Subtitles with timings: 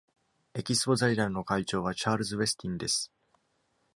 [0.55, 3.11] エキスポ財団の会長は、チャールズ・ウェスティンです。